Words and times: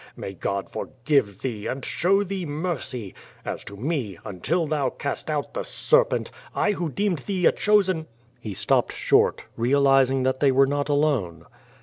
May 0.17 0.33
God, 0.33 0.71
forgive 0.71 1.43
thee, 1.43 1.67
and 1.67 1.85
show 1.85 2.23
thee 2.23 2.43
mercy! 2.43 3.13
As 3.45 3.63
to 3.65 3.77
me, 3.77 4.17
until 4.25 4.65
thou 4.65 4.89
cast 4.89 5.29
out 5.29 5.53
the 5.53 5.63
serpent, 5.63 6.31
I 6.55 6.71
who 6.71 6.89
deemed 6.89 7.19
thee 7.19 7.45
a 7.45 7.51
chosen 7.51 8.07
—"He 8.41 8.55
stopped 8.55 8.93
short, 8.93 9.43
realizing 9.55 10.23
that 10.23 10.39
they 10.39 10.51
were 10.51 10.65
not 10.65 10.89
alone. 10.89 11.45